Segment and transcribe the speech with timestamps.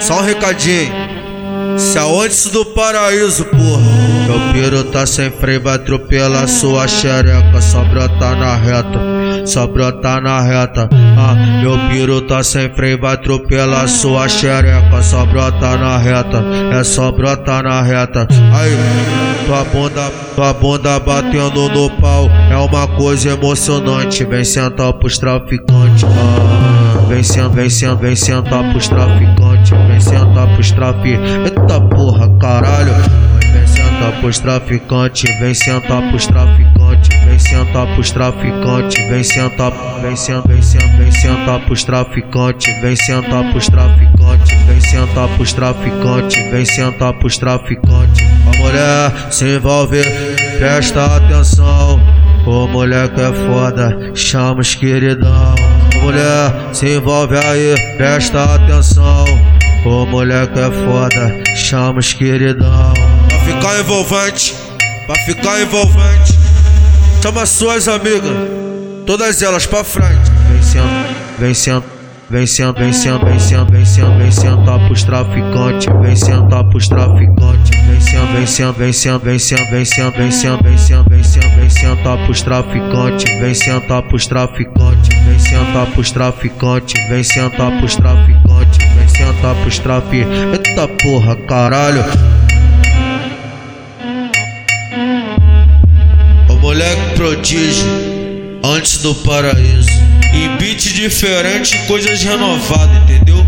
[0.00, 0.92] Só um recadinho.
[1.76, 4.10] Se aonde do paraíso, porra.
[4.26, 7.60] Meu piro tá sem freio, vai atropelar sua xereca.
[7.60, 10.88] Só brota na reta, só brota na reta.
[10.92, 15.02] Ah, meu piro tá sem freio, vai atropelar sua xereca.
[15.02, 18.28] Só brota na reta, é só brota na reta.
[18.30, 18.76] Aí,
[19.46, 22.28] tua bunda, tua bunda batendo no pau.
[22.50, 24.24] É uma coisa emocionante.
[24.24, 26.04] Vem sentar pros traficantes.
[26.04, 26.79] Ah,
[27.10, 29.70] vem sentar, vem sentar, vem sentar pros traficantes.
[29.70, 31.34] Vem sentar pros traficantes.
[31.34, 32.92] Eita porra, caralho.
[33.52, 40.16] Vem sentar pros traficantes, vem sentar pros traficantes, vem sentar pros traficantes, vem sentar, vem
[40.16, 46.50] sentar, vem sentar, vem sentar pros traficantes, vem sentar pros traficantes, vem sentar pros traficantes,
[46.50, 48.24] vem sentar pros traficantes.
[48.46, 50.00] A mulher se envolve,
[50.58, 52.00] presta atenção.
[52.46, 55.79] Ô mulher que é foda, chama os queridão.
[56.02, 59.24] Mulher se envolve aí, presta atenção.
[59.84, 62.92] Ô mulher que é foda, chama os queridão
[63.44, 64.54] ficar envolvente,
[65.06, 66.38] pra ficar envolvente.
[67.22, 68.30] Chama suas amigas,
[69.06, 70.30] todas elas pra frente.
[70.50, 70.90] Vem sendo,
[71.38, 71.54] vem
[72.46, 77.70] sendo, vem sendo, vem sendo, vem sendo, vem sentar pros traficantes, vem sentar pros traficantes,
[78.40, 81.68] Vem sendo, vem sendo, vem sendo, vem sendo, vem sendo, vem sendo, vem sendo, vem
[81.68, 88.78] sentar pros traficantes, vem sentar pros traficantes, vem sentar pros traficantes, vem sentar pros traficantes,
[88.96, 90.68] vem sentar pros traficantes.
[90.68, 92.02] Eita porra, caralho.
[96.48, 97.86] O moleque prodígio,
[98.64, 100.00] antes do paraíso.
[100.32, 103.39] E beat diferente, coisas renovadas, entendeu?